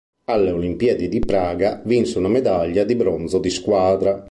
Alle 0.25 0.49
olimpiadi 0.49 1.07
di 1.09 1.19
Praga 1.19 1.79
vinse 1.85 2.17
una 2.17 2.27
medaglia 2.27 2.83
di 2.83 2.95
bronzo 2.95 3.37
di 3.37 3.51
squadra. 3.51 4.19